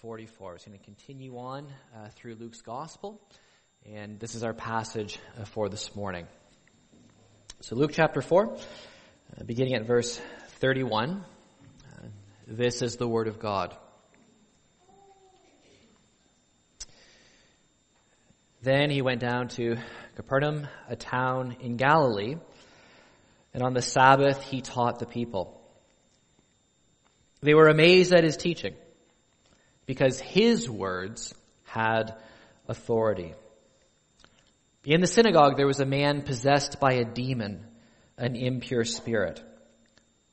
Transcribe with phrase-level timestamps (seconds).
[0.00, 0.56] 44.
[0.56, 3.20] It's going to continue on uh, through Luke's Gospel,
[3.86, 6.26] and this is our passage uh, for this morning.
[7.60, 10.20] So, Luke chapter 4, uh, beginning at verse
[10.60, 11.10] 31.
[11.20, 12.06] Uh,
[12.46, 13.76] this is the Word of God.
[18.62, 19.76] Then he went down to
[20.16, 22.36] Capernaum, a town in Galilee,
[23.52, 25.60] and on the Sabbath he taught the people.
[27.42, 28.74] They were amazed at his teaching
[29.86, 31.34] because his words
[31.64, 32.14] had
[32.68, 33.34] authority.
[34.84, 37.64] In the synagogue, there was a man possessed by a demon,
[38.18, 39.42] an impure spirit.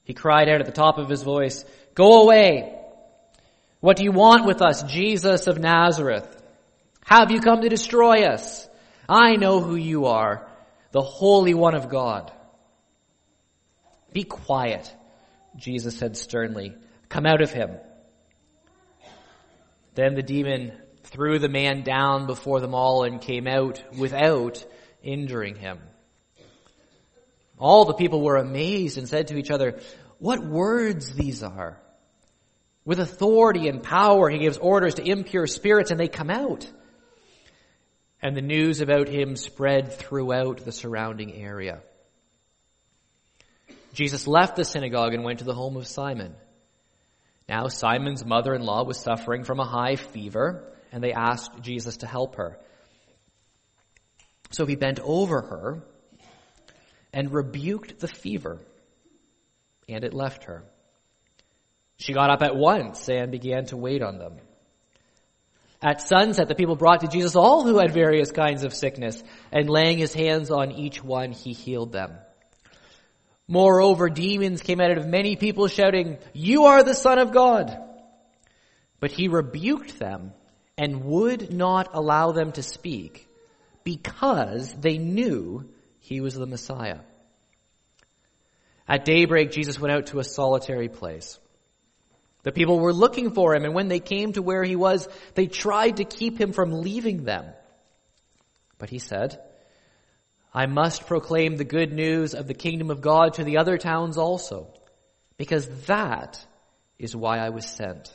[0.03, 1.63] He cried out at the top of his voice,
[1.95, 2.77] Go away!
[3.79, 6.27] What do you want with us, Jesus of Nazareth?
[7.05, 8.67] Have you come to destroy us?
[9.09, 10.47] I know who you are,
[10.91, 12.31] the Holy One of God.
[14.13, 14.94] Be quiet,
[15.55, 16.73] Jesus said sternly.
[17.09, 17.72] Come out of him.
[19.94, 24.66] Then the demon threw the man down before them all and came out without
[25.03, 25.80] injuring him.
[27.58, 29.80] All the people were amazed and said to each other,
[30.19, 31.80] What words these are!
[32.84, 36.67] With authority and power, he gives orders to impure spirits and they come out.
[38.22, 41.81] And the news about him spread throughout the surrounding area.
[43.94, 46.34] Jesus left the synagogue and went to the home of Simon.
[47.52, 52.38] Now Simon's mother-in-law was suffering from a high fever, and they asked Jesus to help
[52.38, 52.57] her.
[54.52, 55.83] So he bent over her
[57.11, 58.61] and rebuked the fever,
[59.89, 60.63] and it left her.
[61.97, 64.38] She got up at once and began to wait on them.
[65.81, 69.69] At sunset, the people brought to Jesus all who had various kinds of sickness, and
[69.69, 72.13] laying his hands on each one, he healed them.
[73.51, 77.78] Moreover, demons came out of many people shouting, You are the Son of God.
[79.01, 80.31] But he rebuked them
[80.78, 83.28] and would not allow them to speak
[83.84, 85.69] because they knew
[86.00, 87.00] he was the Messiah.
[88.88, 91.38] At daybreak, Jesus went out to a solitary place.
[92.44, 95.47] The people were looking for him, and when they came to where he was, they
[95.47, 97.47] tried to keep him from leaving them.
[98.78, 99.41] But he said,
[100.53, 104.17] I must proclaim the good news of the kingdom of God to the other towns
[104.17, 104.73] also,
[105.38, 106.45] because that
[107.00, 108.12] is why I was sent.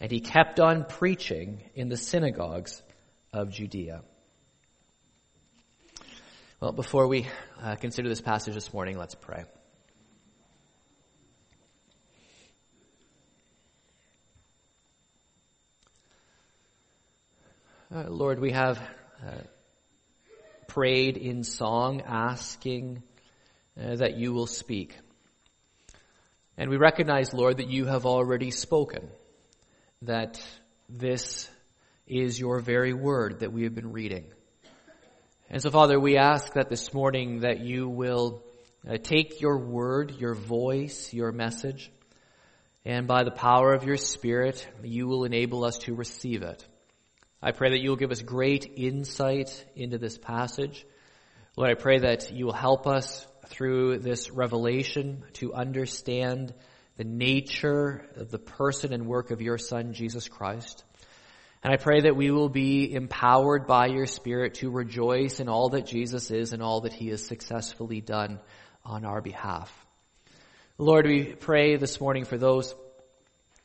[0.00, 2.82] And he kept on preaching in the synagogues
[3.32, 4.02] of Judea.
[6.60, 7.28] Well, before we
[7.62, 9.44] uh, consider this passage this morning, let's pray.
[17.94, 18.78] Uh, Lord, we have
[19.24, 19.30] uh,
[20.74, 23.00] prayed in song asking
[23.80, 24.98] uh, that you will speak.
[26.58, 29.08] And we recognize, Lord, that you have already spoken,
[30.02, 30.44] that
[30.88, 31.48] this
[32.08, 34.24] is your very word that we have been reading.
[35.48, 38.42] And so, Father, we ask that this morning that you will
[38.88, 41.92] uh, take your word, your voice, your message,
[42.84, 46.66] and by the power of your Spirit, you will enable us to receive it.
[47.46, 50.86] I pray that you will give us great insight into this passage.
[51.58, 56.54] Lord, I pray that you will help us through this revelation to understand
[56.96, 60.84] the nature of the person and work of your Son, Jesus Christ.
[61.62, 65.68] And I pray that we will be empowered by your Spirit to rejoice in all
[65.68, 68.40] that Jesus is and all that he has successfully done
[68.86, 69.70] on our behalf.
[70.78, 72.74] Lord, we pray this morning for those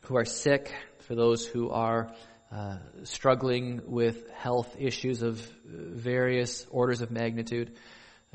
[0.02, 0.76] who are sick,
[1.08, 2.14] for those who are
[2.52, 7.72] uh, struggling with health issues of various orders of magnitude.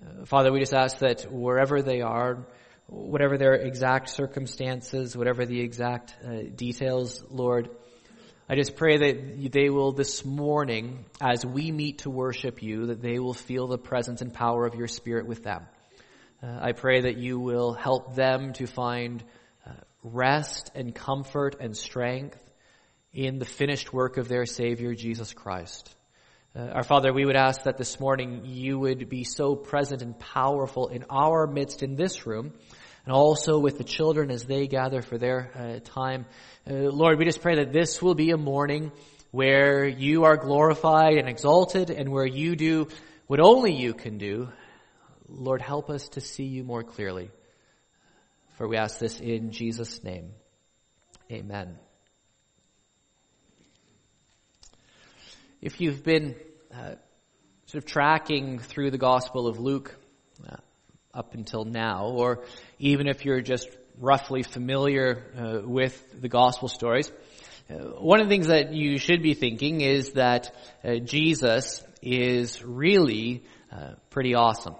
[0.00, 2.46] Uh, Father, we just ask that wherever they are,
[2.86, 7.70] whatever their exact circumstances, whatever the exact uh, details, Lord,
[8.48, 13.00] I just pray that they will this morning, as we meet to worship you, that
[13.00, 15.66] they will feel the presence and power of your Spirit with them.
[16.42, 19.24] Uh, I pray that you will help them to find
[19.66, 19.72] uh,
[20.02, 22.43] rest and comfort and strength
[23.14, 25.94] in the finished work of their Savior, Jesus Christ.
[26.56, 30.18] Uh, our Father, we would ask that this morning you would be so present and
[30.18, 32.52] powerful in our midst in this room,
[33.04, 36.26] and also with the children as they gather for their uh, time.
[36.68, 38.90] Uh, Lord, we just pray that this will be a morning
[39.30, 42.88] where you are glorified and exalted, and where you do
[43.26, 44.48] what only you can do.
[45.28, 47.30] Lord, help us to see you more clearly.
[48.58, 50.30] For we ask this in Jesus' name.
[51.32, 51.83] Amen.
[55.64, 56.36] If you've been
[56.74, 56.96] uh,
[57.64, 59.96] sort of tracking through the Gospel of Luke
[60.46, 60.56] uh,
[61.14, 62.44] up until now, or
[62.78, 67.10] even if you're just roughly familiar uh, with the Gospel stories,
[67.70, 73.42] one of the things that you should be thinking is that uh, Jesus is really
[73.72, 74.74] uh, pretty awesome.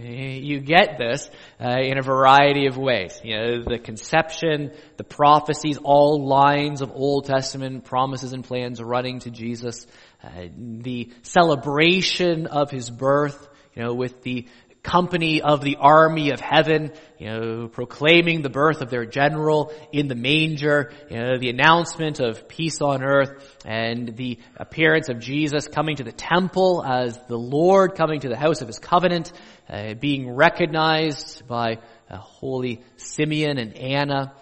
[0.00, 1.28] You get this
[1.60, 3.20] uh, in a variety of ways.
[3.24, 9.18] You know, the conception, the prophecies, all lines of Old Testament promises and plans running
[9.20, 9.88] to Jesus.
[10.22, 14.48] Uh, the celebration of his birth, you know, with the
[14.82, 20.08] company of the army of heaven, you know, proclaiming the birth of their general in
[20.08, 25.68] the manger, you know, the announcement of peace on earth, and the appearance of Jesus
[25.68, 29.32] coming to the temple as the Lord coming to the house of his covenant,
[29.68, 31.78] uh, being recognized by
[32.10, 34.32] uh, holy Simeon and Anna,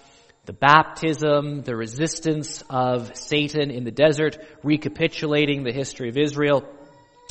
[0.47, 6.65] the baptism, the resistance of Satan in the desert, recapitulating the history of Israel,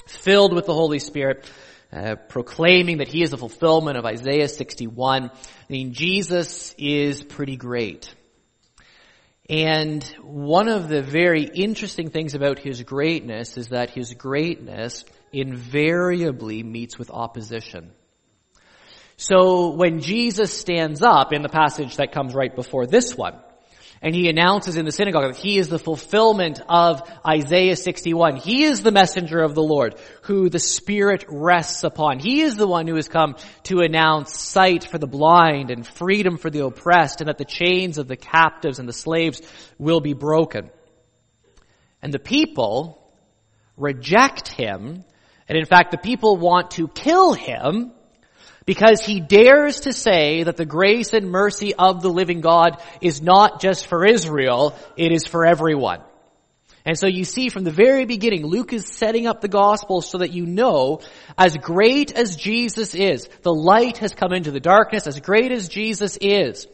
[0.05, 1.49] filled with the Holy Spirit,
[1.93, 5.29] uh, proclaiming that he is the fulfillment of Isaiah 61.
[5.29, 5.31] I
[5.69, 8.13] mean, Jesus is pretty great.
[9.49, 16.63] And one of the very interesting things about his greatness is that his greatness invariably
[16.63, 17.91] meets with opposition.
[19.17, 23.35] So when Jesus stands up in the passage that comes right before this one,
[24.01, 28.35] and he announces in the synagogue that he is the fulfillment of Isaiah 61.
[28.35, 32.19] He is the messenger of the Lord who the Spirit rests upon.
[32.19, 36.37] He is the one who has come to announce sight for the blind and freedom
[36.37, 39.41] for the oppressed and that the chains of the captives and the slaves
[39.79, 40.69] will be broken.
[42.01, 43.11] And the people
[43.75, 45.03] reject him
[45.49, 47.91] and in fact the people want to kill him
[48.65, 53.21] because he dares to say that the grace and mercy of the living God is
[53.21, 56.01] not just for Israel, it is for everyone.
[56.85, 60.19] And so you see from the very beginning, Luke is setting up the gospel so
[60.19, 61.01] that you know,
[61.35, 65.67] as great as Jesus is, the light has come into the darkness, as great as
[65.67, 66.67] Jesus is,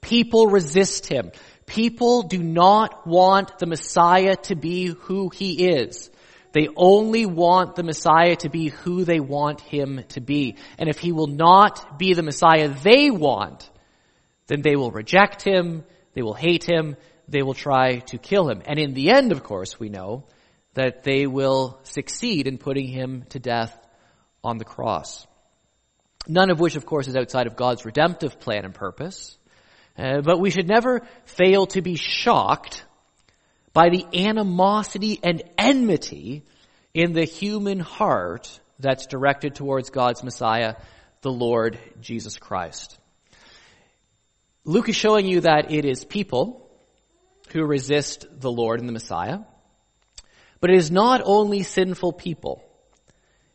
[0.00, 1.32] people resist him.
[1.66, 6.10] People do not want the Messiah to be who he is.
[6.52, 10.56] They only want the Messiah to be who they want him to be.
[10.78, 13.68] And if he will not be the Messiah they want,
[14.46, 15.84] then they will reject him,
[16.14, 16.96] they will hate him,
[17.28, 18.62] they will try to kill him.
[18.64, 20.24] And in the end, of course, we know
[20.74, 23.76] that they will succeed in putting him to death
[24.42, 25.26] on the cross.
[26.26, 29.36] None of which, of course, is outside of God's redemptive plan and purpose.
[29.96, 32.84] Uh, but we should never fail to be shocked
[33.72, 36.44] by the animosity and enmity
[36.94, 40.76] in the human heart that's directed towards God's Messiah,
[41.22, 42.98] the Lord Jesus Christ.
[44.64, 46.68] Luke is showing you that it is people
[47.52, 49.40] who resist the Lord and the Messiah,
[50.60, 52.62] but it is not only sinful people.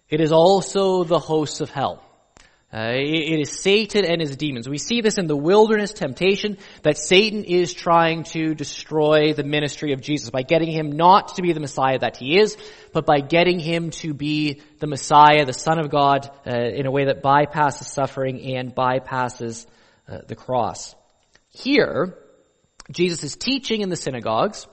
[0.10, 2.04] It is also the hosts of hell.
[2.74, 4.68] Uh, it is Satan and his demons.
[4.68, 9.94] We see this in the wilderness temptation that Satan is trying to destroy the ministry
[9.94, 12.58] of Jesus by getting him not to be the Messiah that he is,
[12.92, 16.92] but by getting him to be the Messiah, the Son of God, uh, in a
[16.92, 19.68] way that bypasses suffering and bypasses
[20.08, 20.96] uh, the cross.
[21.50, 22.18] Here,
[22.92, 24.66] Jesus is teaching in the synagogues,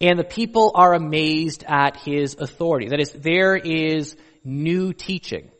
[0.00, 2.88] and the people are amazed at his authority.
[2.88, 5.52] That is, there is new teaching.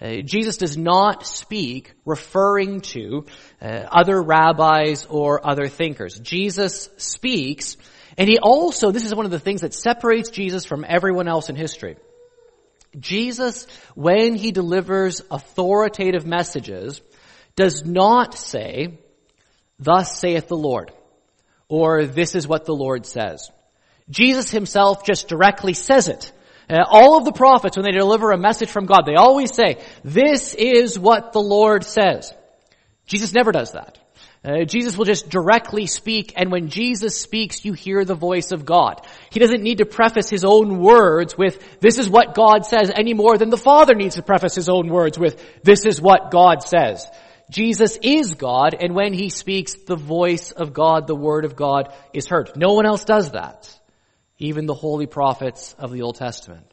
[0.00, 3.26] Uh, Jesus does not speak referring to
[3.62, 6.18] uh, other rabbis or other thinkers.
[6.18, 7.76] Jesus speaks,
[8.18, 11.48] and he also, this is one of the things that separates Jesus from everyone else
[11.48, 11.96] in history.
[12.98, 17.00] Jesus, when he delivers authoritative messages,
[17.56, 18.98] does not say,
[19.78, 20.92] thus saith the Lord,
[21.68, 23.50] or this is what the Lord says.
[24.10, 26.32] Jesus himself just directly says it.
[26.68, 29.84] Uh, all of the prophets, when they deliver a message from God, they always say,
[30.02, 32.32] this is what the Lord says.
[33.06, 33.98] Jesus never does that.
[34.44, 38.66] Uh, Jesus will just directly speak, and when Jesus speaks, you hear the voice of
[38.66, 39.06] God.
[39.30, 43.14] He doesn't need to preface his own words with, this is what God says, any
[43.14, 46.62] more than the Father needs to preface his own words with, this is what God
[46.62, 47.06] says.
[47.50, 51.94] Jesus is God, and when he speaks, the voice of God, the word of God
[52.12, 52.50] is heard.
[52.54, 53.74] No one else does that
[54.38, 56.66] even the holy prophets of the Old Testament.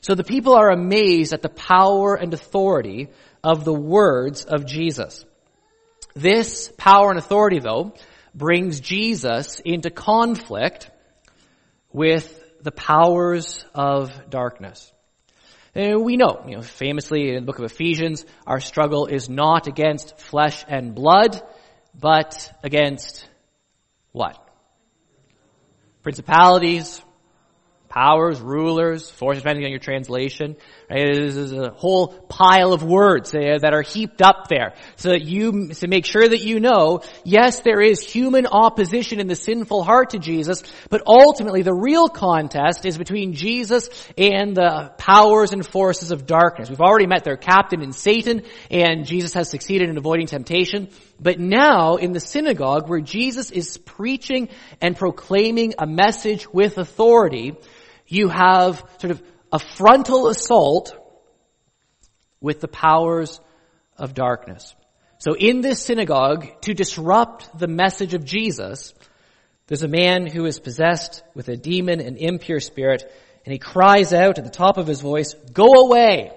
[0.00, 3.08] So the people are amazed at the power and authority
[3.42, 5.24] of the words of Jesus.
[6.14, 7.94] This power and authority, though,
[8.34, 10.90] brings Jesus into conflict
[11.92, 14.92] with the powers of darkness.
[15.74, 19.66] And we know, you know, famously in the book of Ephesians, our struggle is not
[19.66, 21.40] against flesh and blood,
[21.94, 23.28] but against
[24.12, 24.47] what?
[26.08, 27.02] Principalities,
[27.90, 30.56] powers, rulers, forces, depending on your translation.
[30.90, 31.14] Right?
[31.14, 35.68] This is a whole pile of words that are heaped up there, so that you
[35.74, 40.10] to make sure that you know, yes, there is human opposition in the sinful heart
[40.10, 46.10] to Jesus, but ultimately the real contest is between Jesus and the powers and forces
[46.10, 46.70] of darkness.
[46.70, 50.88] We've already met their captain in Satan, and Jesus has succeeded in avoiding temptation.
[51.20, 54.48] But now, in the synagogue, where Jesus is preaching
[54.80, 57.56] and proclaiming a message with authority,
[58.06, 60.94] you have sort of a frontal assault
[62.40, 63.40] with the powers
[63.96, 64.74] of darkness.
[65.18, 68.94] So in this synagogue, to disrupt the message of Jesus,
[69.66, 73.10] there's a man who is possessed with a demon and impure spirit,
[73.44, 76.32] and he cries out at the top of his voice, Go away!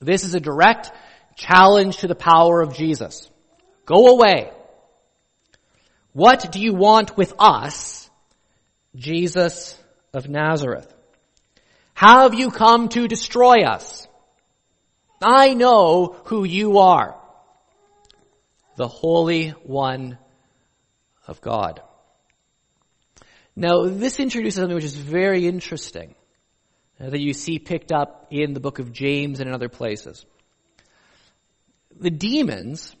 [0.00, 0.90] This is a direct
[1.36, 3.28] challenge to the power of Jesus.
[3.84, 4.50] Go away.
[6.12, 8.08] What do you want with us,
[8.96, 9.78] Jesus
[10.14, 10.92] of Nazareth?
[12.00, 14.08] Have you come to destroy us?
[15.20, 17.14] I know who you are.
[18.76, 20.16] The Holy One
[21.26, 21.82] of God.
[23.54, 26.14] Now, this introduces something which is very interesting
[26.98, 30.24] uh, that you see picked up in the book of James and in other places.
[32.00, 32.96] The demons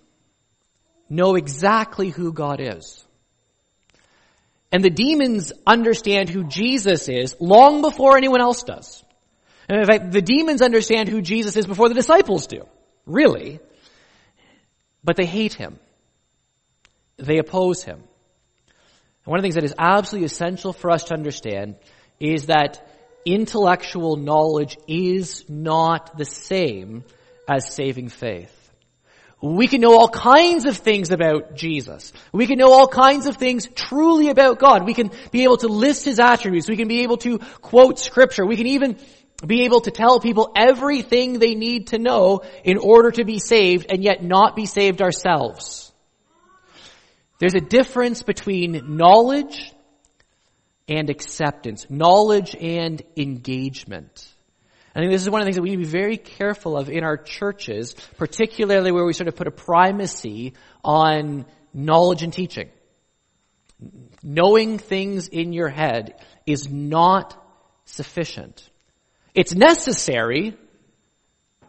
[1.08, 3.02] know exactly who God is.
[4.72, 9.02] And the demons understand who Jesus is long before anyone else does.
[9.68, 12.66] And in fact, the demons understand who Jesus is before the disciples do.
[13.06, 13.60] Really.
[15.02, 15.78] But they hate him.
[17.16, 17.98] They oppose him.
[17.98, 21.76] And one of the things that is absolutely essential for us to understand
[22.18, 22.86] is that
[23.24, 27.04] intellectual knowledge is not the same
[27.48, 28.56] as saving faith.
[29.42, 32.12] We can know all kinds of things about Jesus.
[32.30, 34.84] We can know all kinds of things truly about God.
[34.84, 36.68] We can be able to list His attributes.
[36.68, 38.44] We can be able to quote scripture.
[38.44, 38.98] We can even
[39.46, 43.86] be able to tell people everything they need to know in order to be saved
[43.88, 45.90] and yet not be saved ourselves.
[47.38, 49.72] There's a difference between knowledge
[50.86, 54.28] and acceptance, knowledge and engagement.
[54.94, 56.76] I think this is one of the things that we need to be very careful
[56.76, 62.32] of in our churches, particularly where we sort of put a primacy on knowledge and
[62.32, 62.70] teaching.
[64.22, 67.40] Knowing things in your head is not
[67.84, 68.68] sufficient.
[69.34, 70.56] It's necessary,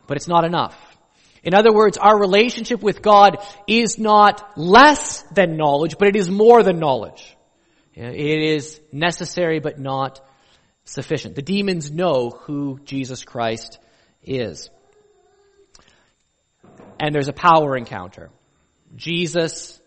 [0.07, 0.75] but it's not enough.
[1.43, 3.37] In other words, our relationship with God
[3.67, 7.35] is not less than knowledge, but it is more than knowledge.
[7.93, 10.21] It is necessary, but not
[10.85, 11.35] sufficient.
[11.35, 13.79] The demons know who Jesus Christ
[14.23, 14.69] is.
[16.99, 18.29] And there's a power encounter.
[18.95, 19.79] Jesus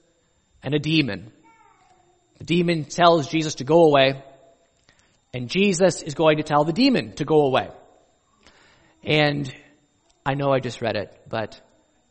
[0.63, 1.33] and a demon.
[2.39, 4.23] The demon tells Jesus to go away,
[5.33, 7.71] and Jesus is going to tell the demon to go away.
[9.03, 9.53] And
[10.27, 11.61] I know I just read it, but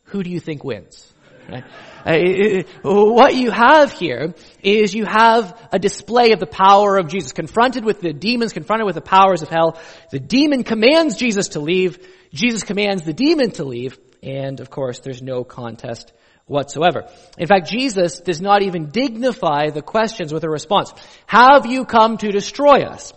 [0.04, 1.13] who do you think wins?
[1.48, 1.64] Right?
[2.06, 7.32] Uh, what you have here is you have a display of the power of Jesus.
[7.32, 9.78] Confronted with the demons, confronted with the powers of hell,
[10.10, 11.98] the demon commands Jesus to leave,
[12.32, 16.12] Jesus commands the demon to leave, and of course there's no contest
[16.46, 17.08] whatsoever.
[17.38, 20.92] In fact, Jesus does not even dignify the questions with a response.
[21.26, 23.12] Have you come to destroy us?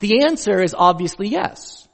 [0.00, 1.86] The answer is obviously yes.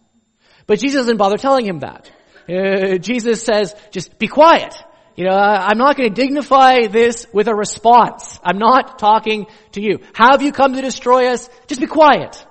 [0.66, 2.11] But Jesus doesn't bother telling him that.
[2.49, 4.75] Uh, Jesus says, just be quiet.
[5.18, 8.38] You know, I'm not going to dignify this with a response.
[8.44, 9.98] I'm not talking to you.
[10.14, 11.50] Have you come to destroy us?
[11.66, 12.46] Just be quiet.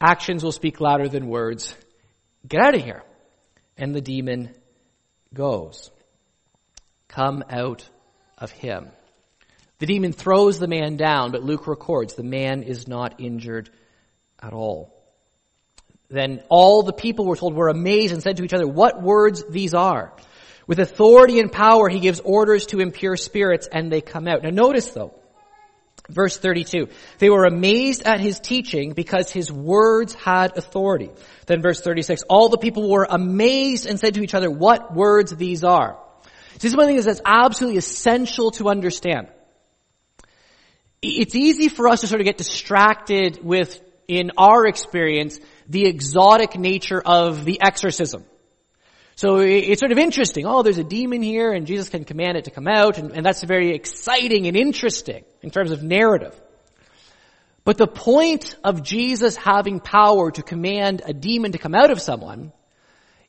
[0.00, 1.74] Actions will speak louder than words.
[2.48, 3.02] Get out of here.
[3.76, 4.54] And the demon
[5.34, 5.90] goes.
[7.08, 7.86] Come out
[8.38, 8.88] of him.
[9.80, 13.68] The demon throws the man down, but Luke records the man is not injured
[14.42, 14.94] at all.
[16.08, 19.44] Then all the people were told were amazed and said to each other, what words
[19.50, 20.14] these are.
[20.68, 24.42] With authority and power, he gives orders to impure spirits and they come out.
[24.42, 25.14] Now notice though,
[26.10, 31.10] verse 32, they were amazed at his teaching because his words had authority.
[31.46, 35.34] Then verse 36, all the people were amazed and said to each other, what words
[35.34, 35.98] these are.
[36.58, 39.28] This is one of the things that's absolutely essential to understand.
[41.00, 46.58] It's easy for us to sort of get distracted with, in our experience, the exotic
[46.58, 48.24] nature of the exorcism.
[49.18, 50.46] So it's sort of interesting.
[50.46, 53.26] Oh, there's a demon here and Jesus can command it to come out and, and
[53.26, 56.40] that's very exciting and interesting in terms of narrative.
[57.64, 62.00] But the point of Jesus having power to command a demon to come out of
[62.00, 62.52] someone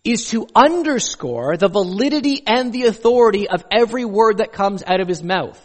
[0.03, 5.08] is to underscore the validity and the authority of every word that comes out of
[5.08, 5.60] his mouth.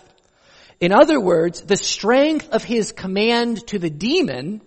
[0.80, 4.62] In other words, the strength of his command to the demon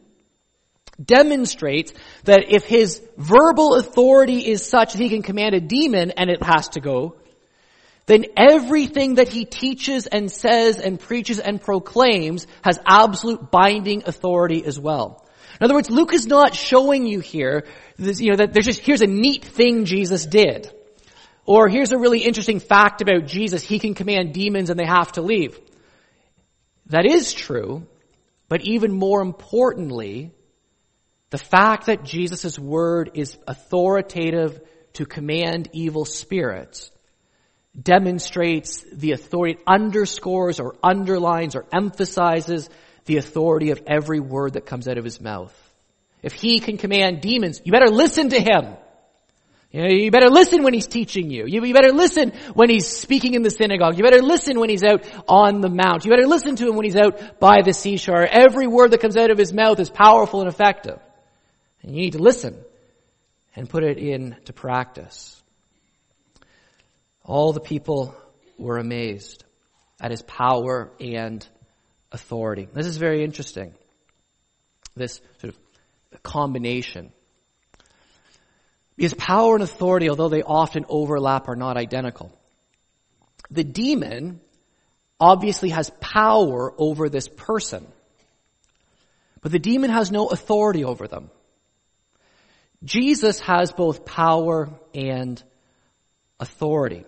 [1.04, 6.30] demonstrates that if his verbal authority is such that he can command a demon and
[6.30, 7.16] it has to go,
[8.08, 14.66] then everything that he teaches and says and preaches and proclaims has absolute binding authority
[14.66, 15.26] as well.
[15.60, 17.66] In other words, Luke is not showing you here,
[17.98, 20.72] this, you know, that there's just, here's a neat thing Jesus did.
[21.46, 23.64] Or here's a really interesting fact about Jesus.
[23.64, 25.60] He can command demons and they have to leave.
[26.88, 27.86] That is true,
[28.48, 30.32] but even more importantly,
[31.30, 34.62] the fact that Jesus' word is authoritative
[34.94, 36.92] to command evil spirits
[37.80, 42.70] demonstrates the authority, underscores or underlines or emphasizes
[43.06, 45.54] the authority of every word that comes out of his mouth.
[46.24, 48.76] If he can command demons, you better listen to him.
[49.72, 51.46] You, know, you better listen when he's teaching you.
[51.46, 51.64] you.
[51.64, 53.98] You better listen when he's speaking in the synagogue.
[53.98, 56.06] You better listen when he's out on the mount.
[56.06, 58.26] You better listen to him when he's out by the seashore.
[58.26, 61.00] Every word that comes out of his mouth is powerful and effective.
[61.88, 62.58] And you need to listen
[63.56, 65.42] and put it into practice.
[67.24, 68.14] All the people
[68.58, 69.46] were amazed
[69.98, 71.48] at his power and
[72.12, 72.68] authority.
[72.74, 73.74] This is very interesting.
[74.98, 75.56] This sort
[76.12, 77.14] of combination.
[78.98, 82.38] Because power and authority, although they often overlap, are not identical.
[83.50, 84.42] The demon
[85.22, 87.88] obviously has power over this person.
[89.42, 91.30] But the demon has no authority over them.
[92.84, 95.42] Jesus has both power and
[96.40, 97.06] authority.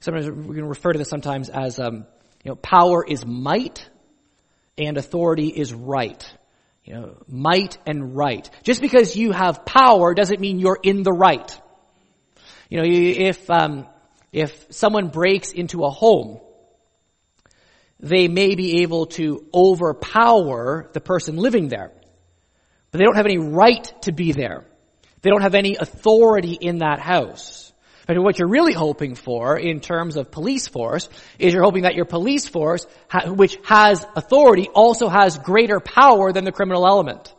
[0.00, 2.06] Sometimes going to refer to this sometimes as, um,
[2.44, 3.88] you know, power is might
[4.78, 6.24] and authority is right.
[6.84, 8.48] You know, might and right.
[8.62, 11.60] Just because you have power doesn't mean you're in the right.
[12.70, 13.86] You know, if, um,
[14.32, 16.40] if someone breaks into a home,
[17.98, 21.92] they may be able to overpower the person living there.
[22.90, 24.64] But they don't have any right to be there.
[25.22, 27.72] They don't have any authority in that house.
[28.06, 31.94] But what you're really hoping for in terms of police force is you're hoping that
[31.94, 32.86] your police force,
[33.24, 37.32] which has authority, also has greater power than the criminal element.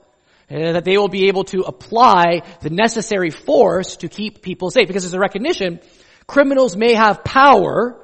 [0.50, 4.88] And that they will be able to apply the necessary force to keep people safe.
[4.88, 5.80] Because there's a recognition,
[6.28, 7.98] criminals may have power,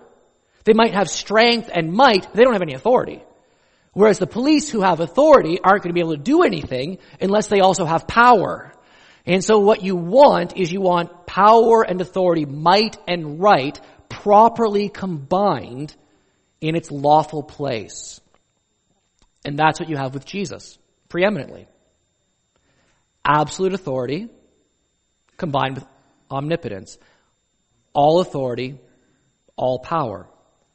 [0.63, 3.21] they might have strength and might, they don't have any authority.
[3.93, 7.47] Whereas the police who have authority aren't going to be able to do anything unless
[7.47, 8.73] they also have power.
[9.27, 14.87] And so what you want is you want power and authority, might and right, properly
[14.87, 15.93] combined
[16.61, 18.21] in its lawful place.
[19.43, 21.67] And that's what you have with Jesus, preeminently.
[23.25, 24.29] Absolute authority
[25.35, 25.85] combined with
[26.31, 26.97] omnipotence.
[27.91, 28.79] All authority,
[29.57, 30.29] all power,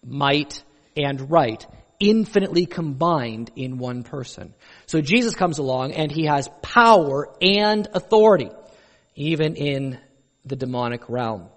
[0.04, 0.62] might
[0.94, 1.66] and right
[2.02, 4.54] infinitely combined in one person.
[4.86, 8.50] So Jesus comes along and he has power and authority,
[9.14, 9.98] even in
[10.44, 11.48] the demonic realm.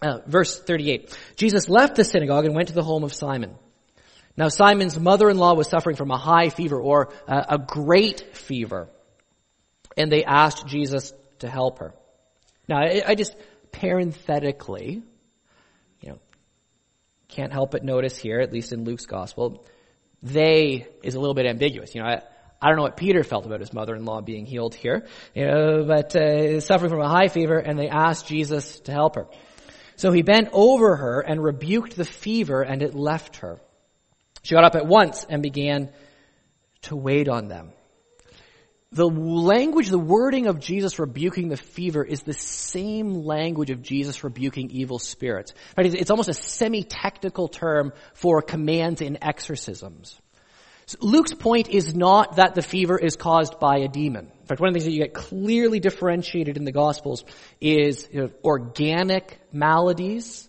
[0.00, 1.18] Uh, verse 38.
[1.34, 3.56] Jesus left the synagogue and went to the home of Simon.
[4.36, 8.88] Now Simon's mother-in-law was suffering from a high fever or uh, a great fever.
[9.96, 11.92] And they asked Jesus to help her.
[12.68, 13.34] Now I, I just
[13.72, 15.02] parenthetically,
[17.28, 19.64] can't help but notice here, at least in Luke's gospel,
[20.22, 21.94] they is a little bit ambiguous.
[21.94, 22.22] You know, I,
[22.60, 26.16] I don't know what Peter felt about his mother-in-law being healed here, you know, but
[26.16, 29.28] uh, suffering from a high fever, and they asked Jesus to help her.
[29.96, 33.60] So he bent over her and rebuked the fever, and it left her.
[34.42, 35.90] She got up at once and began
[36.82, 37.72] to wait on them
[38.90, 44.24] the language, the wording of Jesus rebuking the fever is the same language of Jesus
[44.24, 45.52] rebuking evil spirits.
[45.76, 50.18] It's almost a semi-technical term for commands in exorcisms.
[51.00, 54.32] Luke's point is not that the fever is caused by a demon.
[54.40, 57.26] In fact, one of the things that you get clearly differentiated in the Gospels
[57.60, 60.47] is you know, organic maladies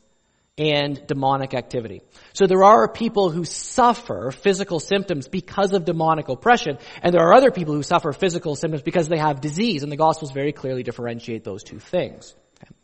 [0.59, 2.01] and demonic activity.
[2.33, 7.33] So there are people who suffer physical symptoms because of demonic oppression, and there are
[7.33, 10.83] other people who suffer physical symptoms because they have disease, and the Gospels very clearly
[10.83, 12.35] differentiate those two things.
[12.61, 12.75] Okay.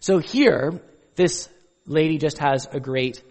[0.00, 0.82] So here,
[1.14, 1.48] this
[1.86, 3.22] lady just has a great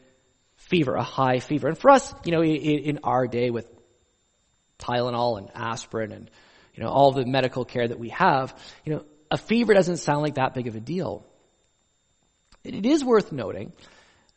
[0.55, 1.67] fever, a high fever.
[1.67, 3.69] And for us, you know, in, in our day with
[4.79, 6.31] Tylenol and aspirin and,
[6.73, 10.21] you know, all the medical care that we have, you know, a fever doesn't sound
[10.21, 11.25] like that big of a deal.
[12.63, 13.73] It is worth noting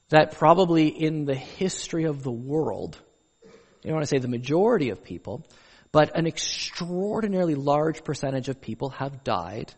[0.08, 2.98] that probably in the history of the world,
[3.42, 5.46] you don't want to say the majority of people,
[5.92, 9.72] but an extraordinarily large percentage of people have died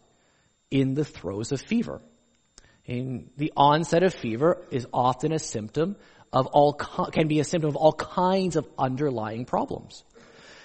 [0.70, 2.00] in the throes of fever.
[2.86, 5.96] And the onset of fever is often a symptom
[6.32, 10.04] of all, can be a symptom of all kinds of underlying problems.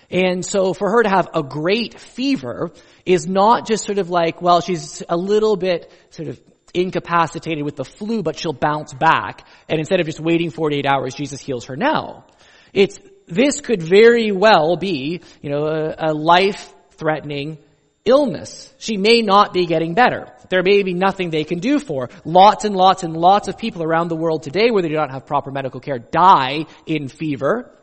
[0.09, 2.71] And so for her to have a great fever
[3.05, 6.41] is not just sort of like, well, she's a little bit sort of
[6.73, 9.47] incapacitated with the flu, but she'll bounce back.
[9.69, 12.25] And instead of just waiting 48 hours, Jesus heals her now.
[12.73, 17.57] It's, this could very well be, you know, a, a life-threatening
[18.05, 18.73] illness.
[18.77, 20.31] She may not be getting better.
[20.49, 22.09] There may be nothing they can do for.
[22.25, 25.11] Lots and lots and lots of people around the world today where they do not
[25.11, 27.77] have proper medical care die in fever.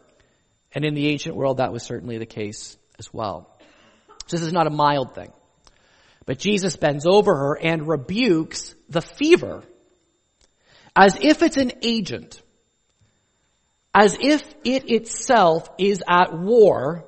[0.72, 3.58] And in the ancient world, that was certainly the case as well.
[4.26, 5.32] So this is not a mild thing.
[6.28, 9.62] But Jesus bends over her and rebukes the fever
[10.94, 12.42] as if it's an agent,
[13.94, 17.06] as if it itself is at war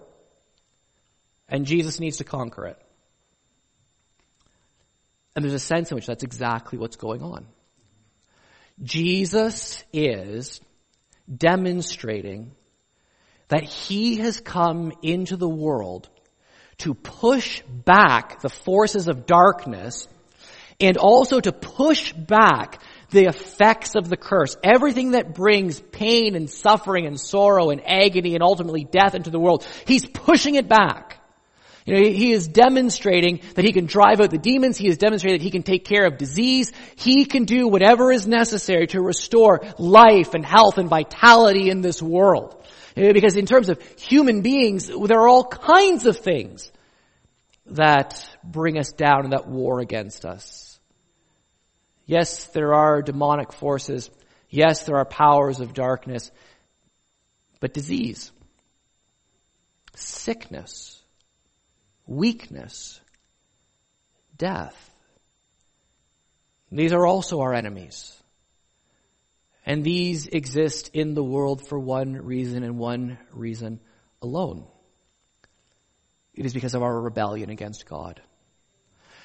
[1.51, 2.79] and Jesus needs to conquer it.
[5.37, 7.47] And there's a sense in which that's exactly what's going on.
[8.83, 10.63] Jesus is
[11.31, 12.53] demonstrating
[13.49, 16.09] that he has come into the world
[16.81, 20.09] to push back the forces of darkness
[20.81, 24.57] and also to push back the effects of the curse.
[24.63, 29.41] Everything that brings pain and suffering and sorrow and agony and ultimately death into the
[29.41, 29.67] world.
[29.87, 31.19] He's pushing it back.
[31.87, 34.77] You know, he is demonstrating that he can drive out the demons.
[34.77, 36.73] He is demonstrating that he can take care of disease.
[36.97, 42.03] He can do whatever is necessary to restore life and health and vitality in this
[42.03, 42.60] world.
[42.97, 46.71] Eh, because in terms of human beings, there are all kinds of things
[47.67, 50.79] that bring us down and that war against us.
[52.07, 54.11] Yes, there are demonic forces.
[54.49, 56.31] Yes, there are powers of darkness.
[57.61, 58.33] But disease,
[59.95, 61.01] sickness,
[62.07, 63.01] weakness,
[64.37, 64.91] death,
[66.73, 68.20] these are also our enemies.
[69.67, 73.81] And these exist in the world for one reason and one reason
[74.23, 74.67] alone.
[76.35, 78.21] It is because of our rebellion against God.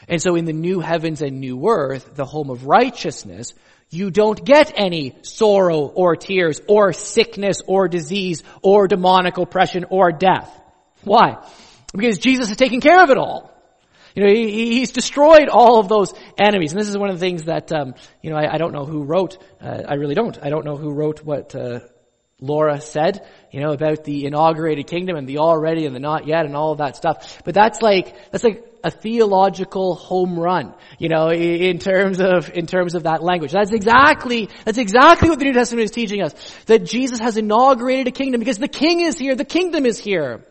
[0.07, 3.53] And so in the new heavens and new earth, the home of righteousness,
[3.89, 10.11] you don't get any sorrow or tears or sickness or disease or demonic oppression or
[10.11, 10.51] death.
[11.03, 11.37] Why?
[11.93, 13.54] Because Jesus has taken care of it all.
[14.15, 16.71] You know, he, he's destroyed all of those enemies.
[16.71, 18.85] And this is one of the things that, um, you know, I, I, don't know
[18.85, 20.37] who wrote, uh, I really don't.
[20.41, 21.81] I don't know who wrote what, uh,
[22.41, 26.45] Laura said, you know, about the inaugurated kingdom and the already and the not yet
[26.45, 27.41] and all of that stuff.
[27.45, 32.67] But that's like, that's like a theological home run, you know, in terms of, in
[32.67, 33.51] terms of that language.
[33.51, 36.33] That's exactly, that's exactly what the New Testament is teaching us.
[36.65, 40.45] That Jesus has inaugurated a kingdom because the king is here, the kingdom is here.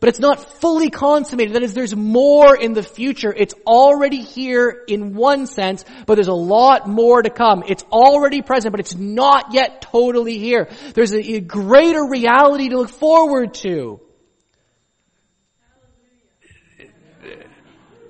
[0.00, 1.54] But it's not fully consummated.
[1.54, 3.32] That is, there's more in the future.
[3.36, 7.62] It's already here in one sense, but there's a lot more to come.
[7.68, 10.70] It's already present, but it's not yet totally here.
[10.94, 14.00] There's a, a greater reality to look forward to.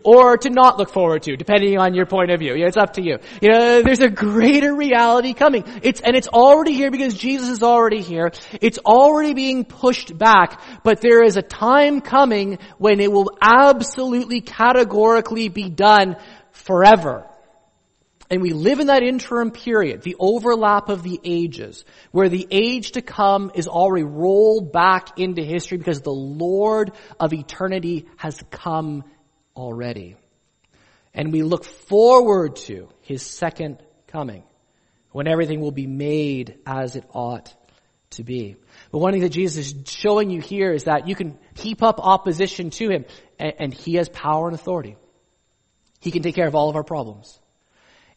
[0.02, 2.54] Or to not look forward to, depending on your point of view.
[2.54, 3.18] Yeah, it's up to you.
[3.40, 5.64] You know, there's a greater reality coming.
[5.82, 8.32] It's, and it's already here because Jesus is already here.
[8.60, 14.40] It's already being pushed back, but there is a time coming when it will absolutely
[14.40, 16.16] categorically be done
[16.52, 17.26] forever.
[18.30, 22.92] And we live in that interim period, the overlap of the ages, where the age
[22.92, 29.02] to come is already rolled back into history because the Lord of eternity has come
[29.56, 30.16] already.
[31.12, 34.44] And we look forward to his second coming
[35.12, 37.54] when everything will be made as it ought
[38.10, 38.56] to be.
[38.90, 42.00] But one thing that Jesus is showing you here is that you can heap up
[42.00, 43.04] opposition to him
[43.38, 44.96] and, and he has power and authority.
[46.00, 47.38] He can take care of all of our problems.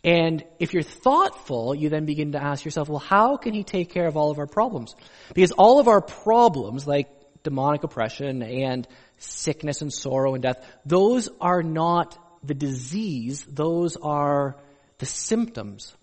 [0.04, 3.89] And if you're thoughtful, you then begin to ask yourself, well, how can he take
[3.89, 4.96] care of all of our problems?
[5.34, 7.10] Because all of our problems, like
[7.43, 8.88] demonic oppression and
[9.23, 14.57] sickness and sorrow and death, those are not the disease, those are
[14.97, 15.95] the symptoms.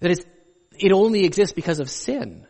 [0.00, 0.24] That is,
[0.78, 2.46] it only exists because of sin.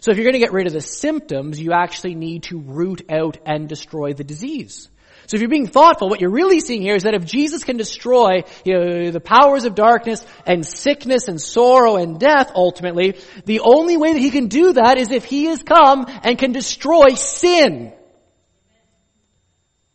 [0.00, 3.02] So if you're going to get rid of the symptoms, you actually need to root
[3.10, 4.88] out and destroy the disease.
[5.26, 7.76] So if you're being thoughtful, what you're really seeing here is that if Jesus can
[7.76, 13.60] destroy you know, the powers of darkness and sickness and sorrow and death ultimately, the
[13.60, 17.10] only way that he can do that is if he has come and can destroy
[17.14, 17.92] sin.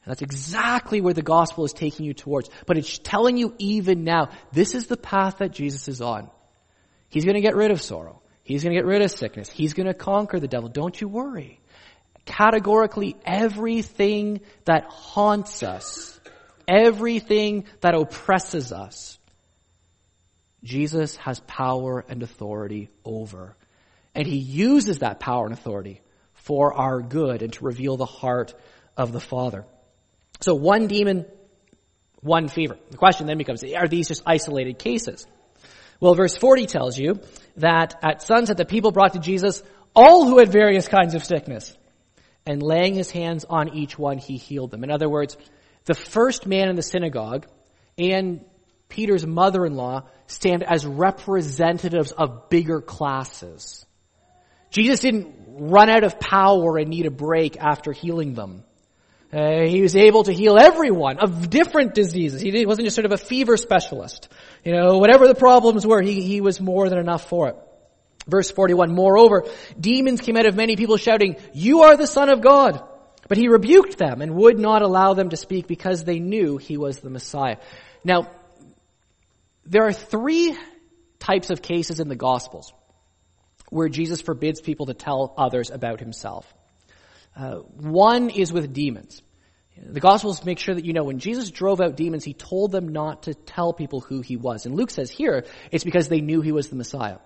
[0.03, 2.49] And that's exactly where the gospel is taking you towards.
[2.65, 6.29] But it's telling you even now, this is the path that Jesus is on.
[7.09, 8.21] He's going to get rid of sorrow.
[8.43, 9.49] He's going to get rid of sickness.
[9.49, 10.67] He's going to conquer the devil.
[10.67, 11.61] Don't you worry
[12.25, 16.19] categorically everything that haunts us,
[16.67, 19.17] everything that oppresses us,
[20.63, 23.55] Jesus has power and authority over.
[24.15, 26.01] And he uses that power and authority
[26.33, 28.53] for our good and to reveal the heart
[28.95, 29.65] of the Father.
[30.43, 31.25] So one demon,
[32.19, 32.77] one fever.
[32.91, 35.25] The question then becomes, are these just isolated cases?
[36.01, 37.21] Well, verse 40 tells you
[37.55, 39.63] that at sunset the people brought to Jesus
[39.95, 41.73] all who had various kinds of sickness.
[42.45, 44.83] And laying his hands on each one, he healed them.
[44.83, 45.37] In other words,
[45.85, 47.47] the first man in the synagogue
[47.97, 48.43] and
[48.89, 53.85] Peter's mother-in-law stand as representatives of bigger classes.
[54.71, 58.65] Jesus didn't run out of power and need a break after healing them.
[59.33, 62.39] Uh, he was able to heal everyone of different diseases.
[62.39, 64.29] He wasn't just sort of a fever specialist.
[64.63, 67.55] You know, whatever the problems were, he, he was more than enough for it.
[68.27, 69.45] Verse 41, moreover,
[69.79, 72.87] demons came out of many people shouting, you are the son of God.
[73.27, 76.77] But he rebuked them and would not allow them to speak because they knew he
[76.77, 77.57] was the Messiah.
[78.03, 78.29] Now,
[79.65, 80.55] there are three
[81.19, 82.71] types of cases in the Gospels
[83.69, 86.53] where Jesus forbids people to tell others about himself.
[87.35, 89.21] Uh, one is with demons.
[89.75, 92.89] The Gospels make sure that you know when Jesus drove out demons, he told them
[92.89, 94.65] not to tell people who he was.
[94.65, 97.17] And Luke says here, it's because they knew he was the Messiah.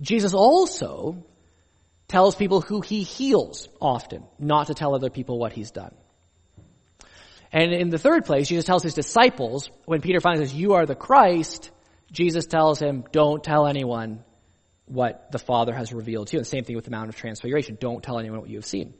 [0.00, 1.24] Jesus also
[2.06, 5.94] tells people who he heals often, not to tell other people what he's done.
[7.52, 10.86] And in the third place, Jesus tells his disciples, when Peter finally says, you are
[10.86, 11.70] the Christ,
[12.10, 14.24] Jesus tells him, don't tell anyone
[14.86, 16.38] what the Father has revealed to you.
[16.38, 17.78] And the same thing with the Mount of Transfiguration.
[17.80, 18.94] Don't tell anyone what you have seen.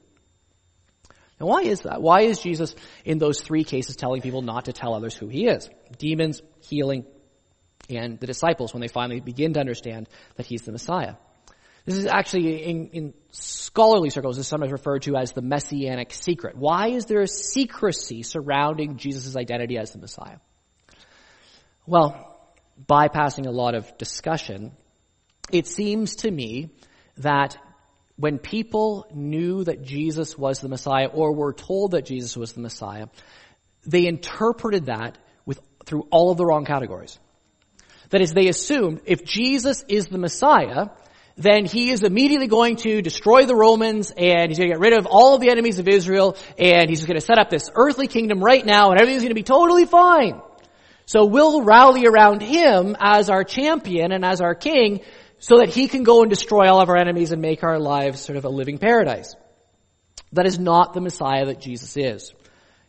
[1.40, 2.01] Now why is that?
[2.01, 5.47] Why is Jesus in those three cases telling people not to tell others who he
[5.47, 5.68] is?
[5.99, 7.05] Demons, healing,
[7.90, 11.14] and the disciples when they finally begin to understand that he's the Messiah.
[11.85, 16.57] This is actually in, in scholarly circles is sometimes referred to as the messianic secret.
[16.57, 20.38] Why is there a secrecy surrounding Jesus' identity as the Messiah?
[21.87, 22.49] Well,
[22.88, 24.73] bypassing a lot of discussion,
[25.52, 26.70] it seems to me
[27.18, 27.57] that
[28.16, 32.61] when people knew that Jesus was the Messiah or were told that Jesus was the
[32.61, 33.09] Messiah,
[33.87, 37.18] they interpreted that with, through all of the wrong categories.
[38.11, 40.88] That is, they assumed if Jesus is the Messiah,
[41.37, 44.92] then he is immediately going to destroy the Romans and he's going to get rid
[44.92, 48.07] of all of the enemies of Israel and he's going to set up this earthly
[48.07, 50.40] kingdom right now and everything's going to be totally fine.
[51.07, 55.00] So we'll rally around him as our champion and as our king
[55.44, 58.18] so that he can go and destroy all of our enemies and make our lives
[58.18, 59.35] sort of a living paradise.
[60.33, 62.33] That is not the Messiah that Jesus is.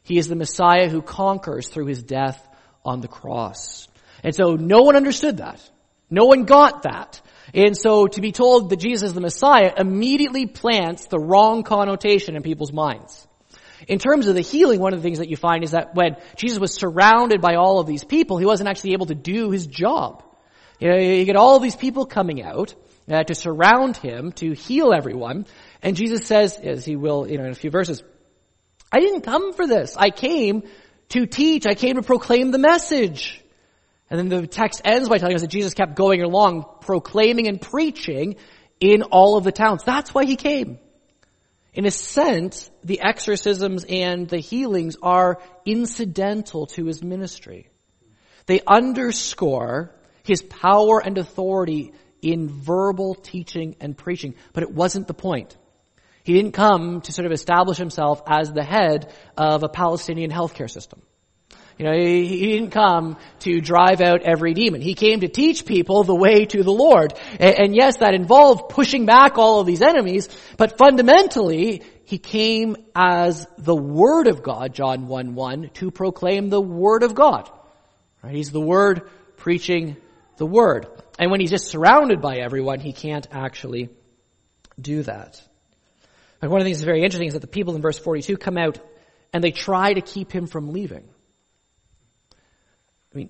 [0.04, 2.41] He is the Messiah who conquers through his death
[2.86, 3.89] on the cross.
[4.24, 5.60] And so no one understood that.
[6.10, 7.22] No one got that.
[7.54, 12.38] And so to be told that Jesus is the Messiah immediately plants the wrong connotation
[12.38, 13.28] in people's minds.
[13.89, 16.15] In terms of the healing, one of the things that you find is that when
[16.38, 19.68] Jesus was surrounded by all of these people, he wasn't actually able to do his
[19.68, 20.24] job.
[20.80, 22.76] You know, you get all these people coming out
[23.10, 25.46] uh, to surround him, to heal everyone.
[25.82, 28.04] And Jesus says, as he will, you know, in a few verses,
[28.92, 29.96] I didn't come for this.
[29.98, 30.64] I came
[31.10, 31.66] to teach.
[31.66, 33.42] I came to proclaim the message.
[34.10, 37.60] And then the text ends by telling us that Jesus kept going along proclaiming and
[37.60, 38.36] preaching
[38.80, 39.84] in all of the towns.
[39.84, 40.80] That's why he came.
[41.74, 47.70] In a sense, the exorcisms and the healings are incidental to his ministry.
[48.46, 49.94] They underscore
[50.26, 54.36] his power and authority in verbal teaching and preaching.
[54.54, 55.56] But it wasn't the point.
[56.24, 60.70] He didn't come to sort of establish himself as the head of a Palestinian healthcare
[60.70, 61.02] system.
[61.78, 64.82] You know, he, he, didn't come to drive out every demon.
[64.82, 67.14] He came to teach people the way to the Lord.
[67.38, 72.78] And, and yes, that involved pushing back all of these enemies, but fundamentally, he came
[72.96, 77.50] as the Word of God, John 1 1, to proclaim the Word of God.
[78.24, 78.36] Right?
[78.36, 79.98] He's the Word preaching
[80.38, 80.88] the word.
[81.17, 83.89] And when he's just surrounded by everyone, he can't actually
[84.80, 85.41] do that.
[86.41, 88.38] And one of the things that's very interesting is that the people in verse 42
[88.38, 88.80] come out
[89.34, 91.08] and they try to keep him from leaving.
[93.13, 93.30] I mean,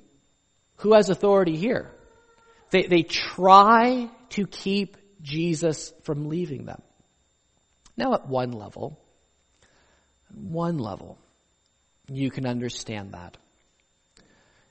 [0.78, 1.92] who has authority here?
[2.72, 6.82] They, they try to keep Jesus from leaving them.
[7.98, 9.00] Now at one level,
[10.34, 11.18] one level,
[12.08, 13.38] you can understand that.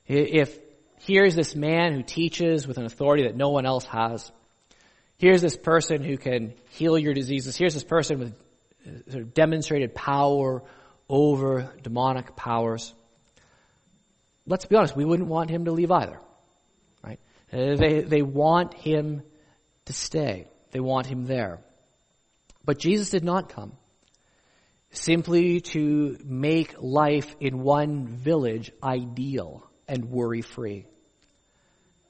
[0.07, 0.59] If
[1.07, 4.33] Here's this man who teaches with an authority that no one else has.
[5.19, 7.57] Here's this person who can heal your diseases.
[7.57, 8.35] Here's this person with
[8.87, 10.63] uh, sort of demonstrated power
[11.07, 12.95] over demonic powers.
[14.47, 16.19] Let's be honest, we wouldn't want him to leave either.
[17.03, 17.21] Right?
[17.53, 19.23] Uh, they, they want him
[19.85, 20.49] to stay.
[20.71, 21.61] They want him there.
[22.65, 23.73] But Jesus did not come
[24.91, 30.87] simply to make life in one village ideal and worry free.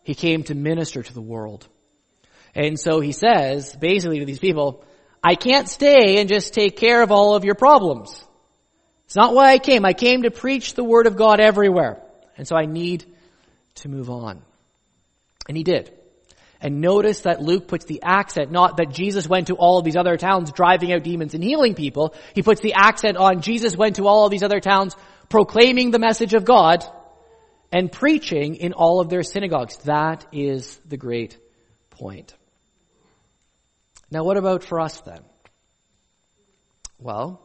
[0.05, 1.67] He came to minister to the world.
[2.55, 4.85] And so he says, basically to these people,
[5.23, 8.23] I can't stay and just take care of all of your problems.
[9.07, 9.85] It's not why I came.
[9.85, 12.01] I came to preach the word of God everywhere.
[12.37, 13.05] And so I need
[13.77, 14.43] to move on.
[15.49, 15.93] And he did.
[16.61, 19.97] And notice that Luke puts the accent, not that Jesus went to all of these
[19.97, 22.15] other towns driving out demons and healing people.
[22.35, 24.97] He puts the accent on Jesus went to all of these other towns
[25.29, 26.85] proclaiming the message of God
[27.75, 29.77] and preaching in all of their synagogues.
[29.79, 31.37] That is the great
[31.91, 32.33] point.
[34.13, 35.19] Now what about for us then?
[37.01, 37.41] Well,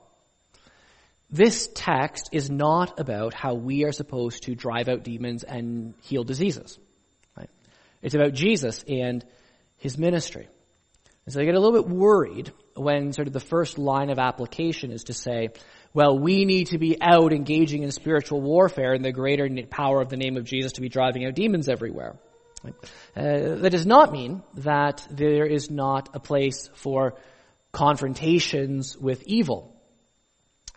[1.31, 6.23] this text is not about how we are supposed to drive out demons and heal
[6.23, 6.77] diseases.
[7.35, 7.49] Right?
[8.03, 9.25] It's about Jesus and
[9.77, 10.47] his ministry.
[11.25, 14.19] And so I get a little bit worried when sort of the first line of
[14.19, 15.49] application is to say,
[15.93, 20.09] well, we need to be out engaging in spiritual warfare in the greater power of
[20.09, 22.15] the name of Jesus to be driving out demons everywhere.
[22.65, 22.71] Uh,
[23.15, 27.15] that does not mean that there is not a place for
[27.71, 29.75] confrontations with evil.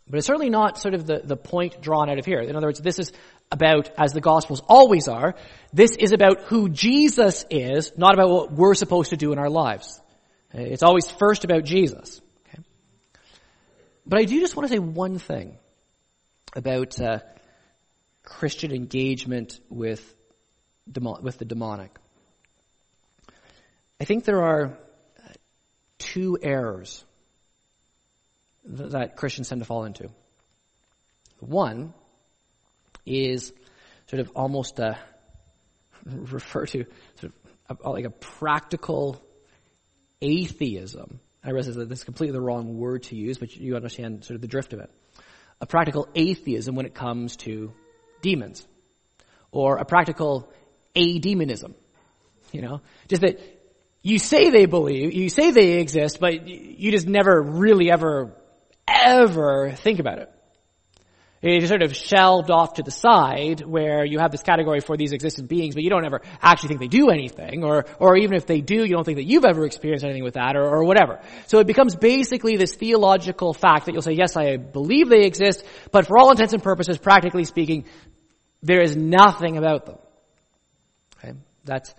[0.09, 2.41] But it's certainly not sort of the, the point drawn out of here.
[2.41, 3.13] In other words, this is
[3.51, 5.35] about, as the Gospels always are,
[5.73, 9.51] this is about who Jesus is, not about what we're supposed to do in our
[9.51, 10.01] lives.
[10.55, 12.21] Uh, it's always first about Jesus.
[14.07, 15.57] But I do just want to say one thing
[16.55, 17.21] about uh,
[18.23, 20.15] Christian engagement with
[20.87, 21.97] with the demonic.
[24.01, 24.77] I think there are
[25.99, 27.05] two errors
[28.65, 30.11] that Christians tend to fall into.
[31.39, 31.95] One
[33.07, 33.53] is
[34.09, 34.99] sort of almost a
[36.05, 36.85] refer to
[37.21, 37.33] sort
[37.69, 39.23] of a, like a practical
[40.21, 41.21] atheism.
[41.45, 44.37] I realize that this is completely the wrong word to use, but you understand sort
[44.37, 44.91] of the drift of it.
[45.61, 47.73] A practical atheism when it comes to
[48.21, 48.67] demons.
[49.51, 50.51] Or a practical
[50.95, 51.75] a-demonism.
[52.53, 53.41] You know, just that
[54.03, 58.37] you say they believe, you say they exist, but you just never really ever,
[58.87, 60.31] ever think about it.
[61.43, 65.13] It's sort of shelved off to the side where you have this category for these
[65.13, 68.47] existent beings, but you don't ever actually think they do anything, or, or even if
[68.47, 71.21] they do, you don't think that you've ever experienced anything with that, or, or whatever.
[71.49, 75.65] So it becomes basically this theological fact that you'll say, yes, I believe they exist,
[75.91, 77.87] but for all intents and purposes, practically speaking,
[78.63, 79.99] there is nothing about them.
[81.19, 81.33] Okay?
[81.65, 81.93] That's,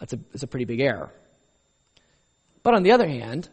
[0.00, 1.12] that's a, that's a pretty big error.
[2.64, 3.48] But on the other hand,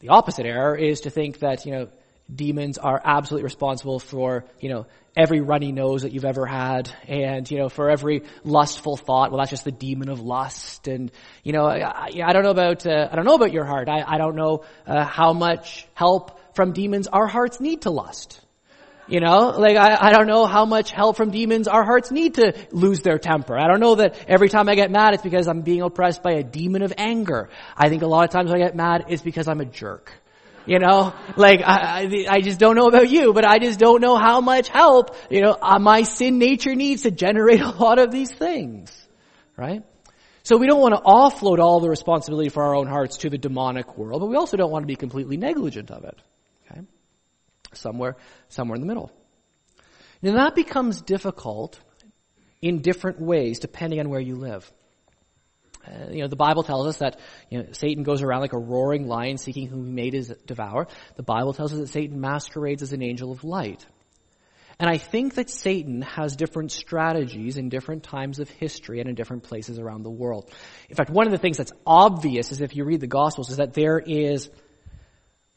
[0.00, 1.88] the opposite error is to think that, you know,
[2.32, 4.86] demons are absolutely responsible for, you know,
[5.16, 9.30] every runny nose that you've ever had and, you know, for every lustful thought.
[9.30, 10.88] Well, that's just the demon of lust.
[10.88, 11.10] And,
[11.42, 13.88] you know, I, I don't know about, uh, I don't know about your heart.
[13.88, 18.40] I, I don't know, uh, how much help from demons our hearts need to lust.
[19.08, 22.34] You know, like I, I don't know how much help from demons our hearts need
[22.34, 23.56] to lose their temper.
[23.56, 26.32] I don't know that every time I get mad it's because I'm being oppressed by
[26.32, 27.48] a demon of anger.
[27.76, 30.12] I think a lot of times when I get mad it's because I'm a jerk.
[30.66, 34.16] You know, like I, I, just don't know about you, but I just don't know
[34.16, 38.10] how much help, you know, uh, my sin nature needs to generate a lot of
[38.10, 38.90] these things.
[39.56, 39.84] Right?
[40.42, 43.38] So we don't want to offload all the responsibility for our own hearts to the
[43.38, 46.20] demonic world, but we also don't want to be completely negligent of it
[46.70, 46.80] Okay?
[47.72, 48.16] somewhere,
[48.48, 49.10] somewhere in the middle.
[50.22, 51.78] Now that becomes difficult
[52.62, 54.70] in different ways depending on where you live.
[55.86, 57.20] Uh, you know, the Bible tells us that
[57.50, 60.88] you know, Satan goes around like a roaring lion seeking whom he may devour.
[61.16, 63.84] The Bible tells us that Satan masquerades as an angel of light.
[64.78, 69.14] And I think that Satan has different strategies in different times of history and in
[69.14, 70.50] different places around the world.
[70.90, 73.56] In fact, one of the things that's obvious is if you read the Gospels is
[73.56, 74.50] that there is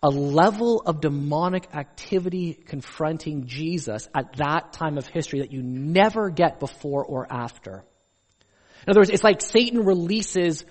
[0.02, 6.30] a level of demonic activity confronting Jesus at that time of history that you never
[6.30, 7.84] get before or after.
[8.86, 10.66] In other words, it's like Satan releases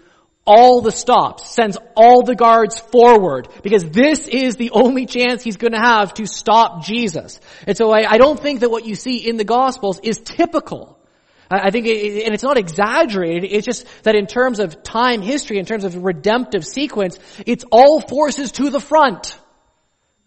[0.47, 5.59] all the stops, sends all the guards forward, because this is the only chance he's
[5.59, 7.39] going to have to stop Jesus.
[7.67, 10.99] And so I, I don't think that what you see in the Gospels is typical
[11.51, 15.59] I think, it, and it's not exaggerated, it's just that in terms of time history,
[15.59, 19.39] in terms of redemptive sequence, it's all forces to the front.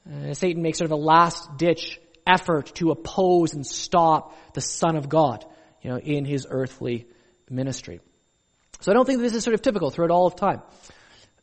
[0.09, 4.95] Uh, Satan makes sort of a last ditch effort to oppose and stop the Son
[4.95, 5.45] of God,
[5.83, 7.05] you know, in his earthly
[7.51, 7.99] ministry.
[8.79, 10.61] So I don't think this is sort of typical throughout all of time.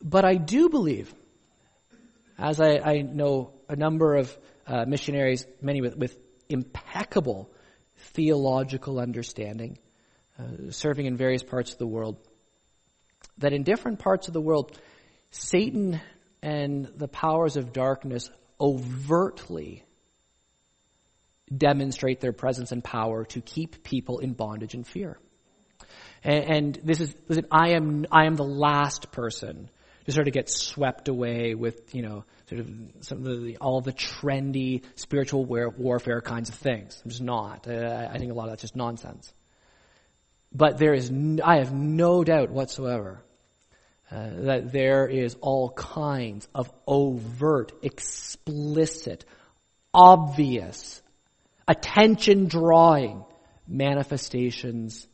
[0.03, 1.13] But I do believe,
[2.39, 4.37] as I, I know a number of
[4.67, 7.51] uh, missionaries, many with, with impeccable
[7.97, 9.79] theological understanding,
[10.39, 12.17] uh, serving in various parts of the world,
[13.39, 14.77] that in different parts of the world,
[15.31, 16.01] Satan
[16.43, 18.31] and the powers of darkness
[18.61, 19.85] overtly
[21.57, 25.19] demonstrate their presence and power to keep people in bondage and fear.
[26.25, 29.71] And, and this is, listen, I am, I am the last person
[30.07, 33.81] to sort of get swept away with, you know, sort of some of the, all
[33.81, 37.01] the trendy spiritual warfare kinds of things.
[37.05, 37.69] I'm just not.
[37.69, 39.33] Uh, I think a lot of that's just nonsense.
[40.53, 41.13] But there is,
[41.45, 43.23] I have no doubt whatsoever
[44.11, 49.27] uh, that there is all kinds of overt, explicit,
[49.93, 51.03] obvious,
[51.67, 53.25] attention drawing
[53.67, 55.08] manifestations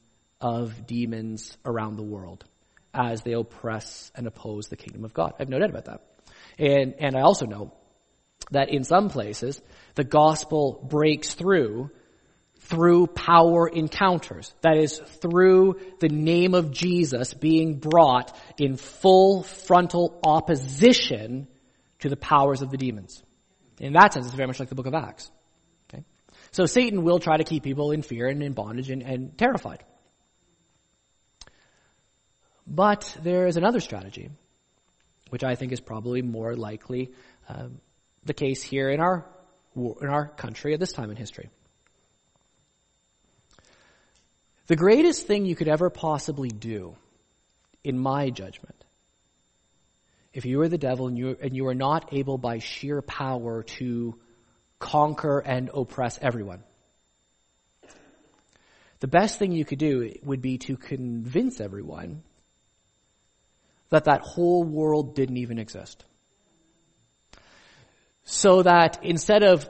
[0.44, 2.44] of demons around the world
[2.92, 5.32] as they oppress and oppose the kingdom of God.
[5.38, 6.02] I have no doubt about that.
[6.58, 7.72] And, and I also know
[8.50, 9.58] that in some places,
[9.94, 11.90] the gospel breaks through
[12.60, 14.54] through power encounters.
[14.60, 21.48] That is, through the name of Jesus being brought in full frontal opposition
[22.00, 23.22] to the powers of the demons.
[23.80, 25.30] In that sense, it's very much like the book of Acts.
[25.88, 26.04] Okay?
[26.52, 29.84] So Satan will try to keep people in fear and in bondage and, and terrified.
[32.74, 34.30] But there is another strategy,
[35.30, 37.12] which I think is probably more likely
[37.48, 37.80] um,
[38.24, 39.26] the case here in our
[39.76, 41.50] in our country at this time in history.
[44.66, 46.96] The greatest thing you could ever possibly do,
[47.82, 48.84] in my judgment,
[50.32, 53.62] if you were the devil and you, and you are not able by sheer power
[53.78, 54.18] to
[54.80, 56.64] conquer and oppress everyone,
[58.98, 62.22] the best thing you could do would be to convince everyone
[63.94, 66.04] that that whole world didn't even exist.
[68.24, 69.68] So that instead of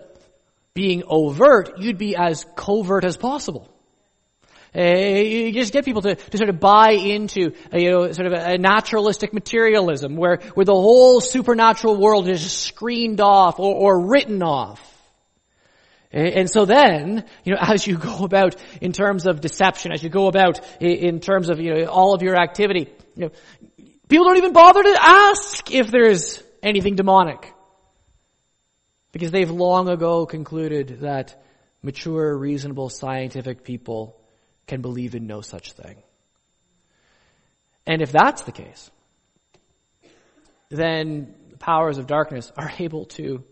[0.73, 3.71] being overt, you'd be as covert as possible.
[4.77, 8.27] Uh, you just get people to, to sort of buy into, uh, you know, sort
[8.27, 14.09] of a, naturalistic materialism where, where the whole supernatural world is screened off or, or
[14.09, 14.91] written off.
[16.11, 20.09] And so then, you know, as you go about in terms of deception, as you
[20.09, 23.31] go about in terms of, you know, all of your activity, you know,
[24.09, 27.53] people don't even bother to ask if there's anything demonic.
[29.13, 31.41] Because they've long ago concluded that
[31.83, 34.21] mature, reasonable, scientific people
[34.67, 36.03] can believe in no such thing.
[37.87, 38.91] And if that's the case,
[40.71, 43.45] then the powers of darkness are able to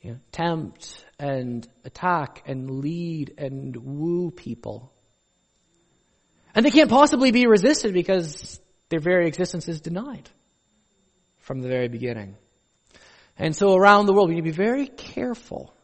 [0.00, 4.92] you know, tempt and attack and lead and woo people.
[6.54, 10.28] And they can't possibly be resisted because their very existence is denied
[11.38, 12.36] from the very beginning.
[13.36, 15.74] And so around the world, we need to be very careful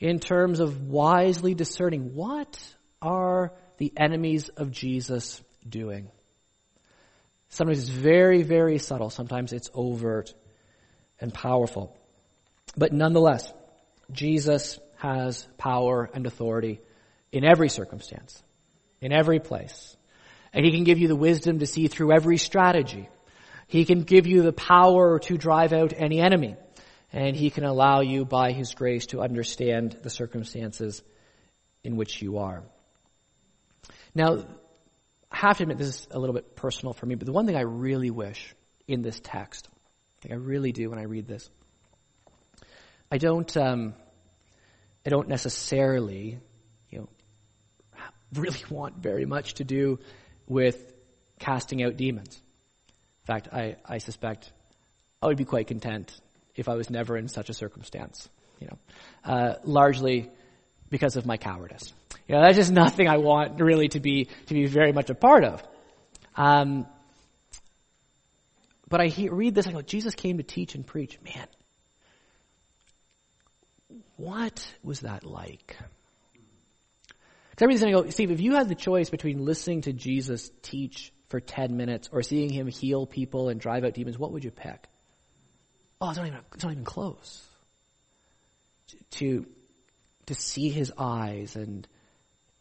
[0.00, 2.58] in terms of wisely discerning what
[3.00, 6.10] are the enemies of Jesus doing?
[7.50, 9.10] Sometimes it's very, very subtle.
[9.10, 10.34] Sometimes it's overt
[11.20, 11.96] and powerful.
[12.76, 13.52] But nonetheless,
[14.10, 16.80] Jesus has power and authority
[17.30, 18.42] in every circumstance,
[19.00, 19.96] in every place.
[20.52, 23.08] And he can give you the wisdom to see through every strategy.
[23.66, 26.56] He can give you the power to drive out any enemy.
[27.12, 31.02] And he can allow you by his grace to understand the circumstances
[31.84, 32.62] in which you are.
[34.14, 34.44] Now,
[35.30, 37.46] I have to admit this is a little bit personal for me, but the one
[37.46, 38.54] thing I really wish
[38.86, 39.68] in this text,
[40.28, 41.48] I, I really do when I read this,
[43.10, 43.94] I don't, um,
[45.06, 46.38] I don't necessarily,
[46.90, 47.08] you know,
[48.34, 49.98] really want very much to do
[50.46, 50.92] with
[51.38, 52.40] casting out demons.
[53.22, 54.52] In fact, I, I suspect
[55.20, 56.12] I would be quite content
[56.54, 58.28] if I was never in such a circumstance,
[58.60, 58.78] you know,
[59.24, 60.30] uh, largely
[60.90, 61.92] because of my cowardice.
[62.28, 65.14] You know, that's just nothing I want really to be to be very much a
[65.14, 65.62] part of.
[66.36, 66.86] Um,
[68.88, 71.18] but I hear, read this, I go, Jesus came to teach and preach.
[71.22, 71.46] Man,
[74.16, 75.76] what was that like?
[77.60, 81.12] Everything's going to go, Steve, if you had the choice between listening to Jesus teach
[81.28, 84.50] for 10 minutes or seeing him heal people and drive out demons, what would you
[84.50, 84.88] pick?
[86.00, 87.44] Oh, it's not even, it's not even close.
[89.12, 89.46] To,
[90.26, 91.86] to see his eyes and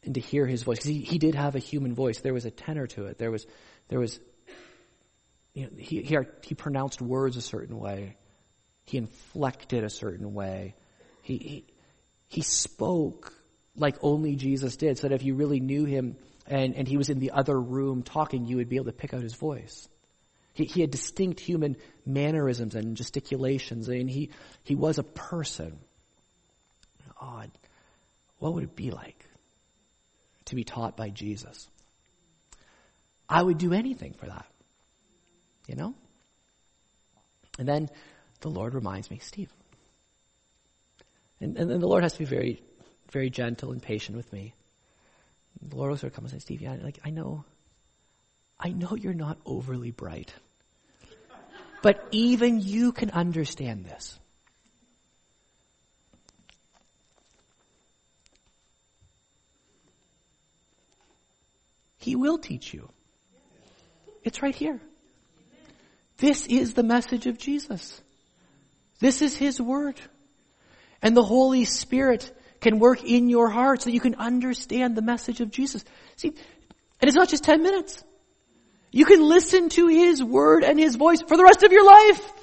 [0.03, 0.77] and to hear his voice.
[0.77, 2.19] Because he, he did have a human voice.
[2.19, 3.17] There was a tenor to it.
[3.17, 3.45] There was,
[3.87, 4.19] there was,
[5.53, 8.17] you know, he, he, he pronounced words a certain way.
[8.85, 10.75] He inflected a certain way.
[11.21, 11.65] He, he,
[12.27, 13.33] he spoke
[13.75, 16.17] like only Jesus did, so that if you really knew him
[16.47, 19.13] and, and he was in the other room talking, you would be able to pick
[19.13, 19.87] out his voice.
[20.53, 23.87] He, he had distinct human mannerisms and gesticulations.
[23.87, 24.31] I mean, he,
[24.63, 25.79] he was a person.
[27.19, 27.51] Odd.
[28.39, 29.25] What would it be like?
[30.51, 31.67] to be taught by Jesus.
[33.27, 34.45] I would do anything for that.
[35.67, 35.95] You know?
[37.57, 37.89] And then
[38.41, 39.49] the Lord reminds me, Steve.
[41.39, 42.61] And, and then the Lord has to be very,
[43.11, 44.53] very gentle and patient with me.
[45.61, 47.43] The Lord sort of come and say, Steve, yeah, like I know,
[48.59, 50.33] I know you're not overly bright,
[51.81, 54.17] but even you can understand this.
[61.97, 62.89] He will teach you.
[64.23, 64.79] It's right here.
[66.17, 68.01] This is the message of Jesus.
[68.99, 69.99] This is His Word.
[71.01, 72.31] And the Holy Spirit
[72.61, 75.83] can work in your heart so that you can understand the message of Jesus.
[76.15, 78.03] See, and it's not just 10 minutes.
[78.91, 82.33] You can listen to His Word and His voice for the rest of your life.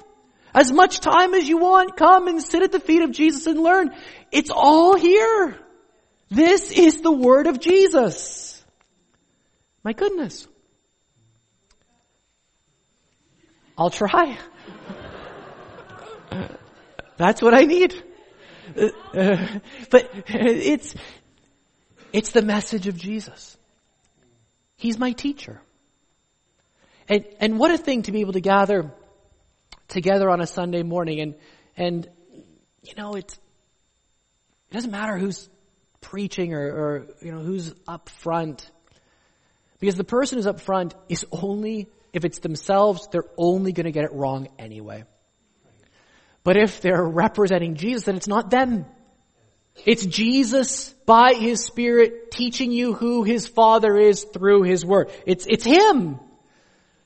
[0.53, 3.59] As much time as you want, come and sit at the feet of Jesus and
[3.59, 3.95] learn.
[4.31, 5.57] It's all here.
[6.29, 8.61] This is the Word of Jesus.
[9.83, 10.47] My goodness.
[13.77, 14.37] I'll try.
[17.17, 17.93] That's what I need.
[18.77, 19.59] Uh,
[19.89, 20.95] but it's,
[22.13, 23.57] it's the message of Jesus.
[24.77, 25.61] He's my teacher.
[27.07, 28.91] And, and what a thing to be able to gather
[29.87, 31.35] together on a Sunday morning and,
[31.75, 32.07] and,
[32.83, 35.49] you know, it's, it doesn't matter who's
[36.01, 38.69] preaching or, or, you know, who's up front.
[39.79, 43.91] Because the person who's up front is only, if it's themselves, they're only going to
[43.91, 45.03] get it wrong anyway.
[46.43, 48.85] But if they're representing Jesus, then it's not them.
[49.85, 55.11] It's Jesus by His Spirit teaching you who His Father is through His Word.
[55.25, 56.19] It's, it's Him.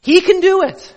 [0.02, 0.96] He can do it.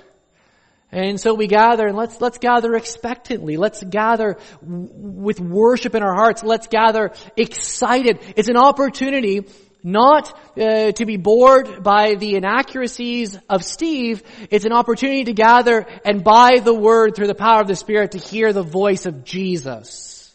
[0.93, 3.57] And so we gather and let's, let's gather expectantly.
[3.57, 6.43] Let's gather with worship in our hearts.
[6.43, 8.21] Let's gather excited.
[8.37, 9.47] It's an opportunity
[9.83, 14.23] not uh, to be bored by the inaccuracies of Steve.
[14.51, 18.13] It's an opportunity to gather and by the word through the power of the Spirit
[18.13, 20.35] to hear the voice of Jesus.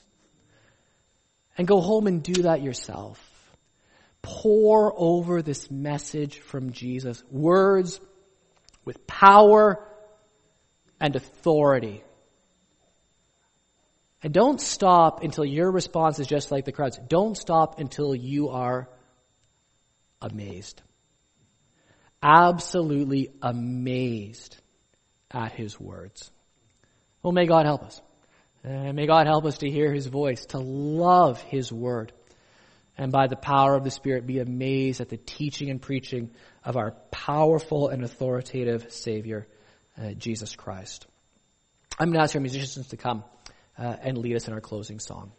[1.58, 3.20] And go home and do that yourself.
[4.22, 7.24] Pore over this message from Jesus.
[7.30, 8.00] Words
[8.86, 9.86] with power
[11.00, 12.04] and authority.
[14.24, 17.00] And don't stop until your response is just like the crowds.
[17.08, 18.88] Don't stop until you are
[20.22, 20.82] amazed.
[22.22, 24.58] Absolutely amazed
[25.32, 26.30] at his words.
[27.24, 28.02] Well, may God help us.
[28.64, 32.14] And may God help us to hear his voice, to love his word,
[32.98, 36.30] and by the power of the Spirit be amazed at the teaching and preaching
[36.64, 39.48] of our powerful and authoritative Savior,
[40.00, 41.08] uh, Jesus Christ.
[41.98, 43.24] I'm going to ask our musicians to come
[43.78, 45.32] uh, and lead us in our closing song.